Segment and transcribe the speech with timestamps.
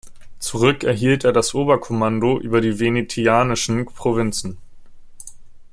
[0.39, 4.57] Zurück erhielt er das Oberkommando über die venetianischen Provinzen.